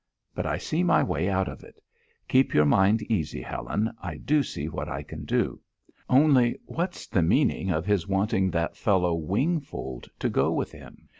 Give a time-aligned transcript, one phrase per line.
[0.33, 1.79] But I see my way out of it.
[2.27, 3.91] Keep your mind easy, Helen.
[4.01, 5.61] I do see what I can do.
[6.09, 11.07] Only what's the meaning of his wanting that fellow Wingfold to go with him?